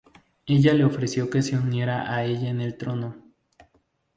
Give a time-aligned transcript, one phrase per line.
[0.47, 3.15] Ella le ofreció que se uniera a ella en el trono.